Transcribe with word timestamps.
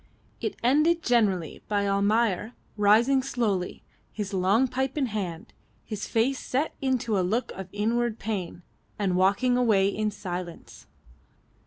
It 0.39 0.55
ended 0.63 1.03
generally 1.03 1.61
by 1.67 1.85
Almayer 1.87 2.53
rising 2.75 3.21
slowly, 3.21 3.83
his 4.11 4.33
long 4.33 4.67
pipe 4.67 4.97
in 4.97 5.05
hand, 5.05 5.53
his 5.85 6.07
face 6.07 6.39
set 6.39 6.73
into 6.81 7.19
a 7.19 7.21
look 7.21 7.51
of 7.51 7.69
inward 7.71 8.17
pain, 8.17 8.63
and 8.97 9.15
walking 9.15 9.57
away 9.57 9.89
in 9.89 10.09
silence. 10.09 10.87